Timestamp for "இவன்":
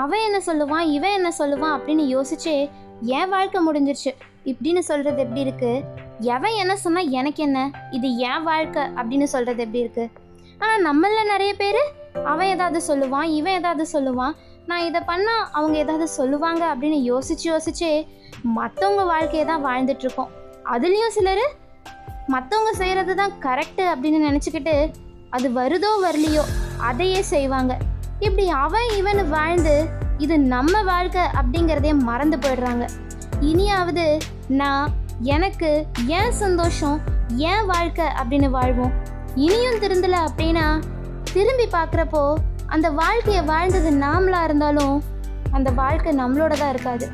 0.96-1.10, 13.22-13.52, 28.96-29.28